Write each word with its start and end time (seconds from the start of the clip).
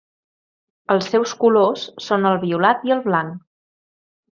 Els 0.93 1.09
seus 1.11 1.35
colors 1.45 1.85
són 2.09 2.29
el 2.33 2.41
violat 2.49 2.91
i 2.93 2.99
el 3.01 3.07
blanc. 3.09 3.41